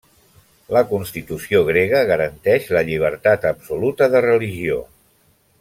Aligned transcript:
La 0.75 0.81
Constitució 0.91 1.59
grega 1.67 2.01
garanteix 2.13 2.67
la 2.79 2.83
llibertat 2.89 3.47
absoluta 3.53 4.13
de 4.15 4.27
religió. 4.31 4.85